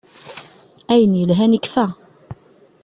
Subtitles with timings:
[0.91, 1.85] Ayen yelhan ikfa.